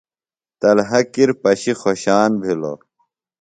طلحہ 0.59 0.99
کِر 1.13 1.29
پشیۡ 1.41 1.75
خوشان 1.81 2.31
بِھلوۡ۔ 2.41 2.77